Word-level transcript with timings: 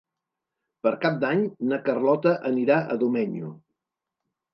Per 0.85 0.93
Cap 1.03 1.19
d'Any 1.23 1.43
na 1.71 1.79
Carlota 1.89 2.31
anirà 2.53 2.79
a 2.95 2.97
Domenyo. 3.05 3.53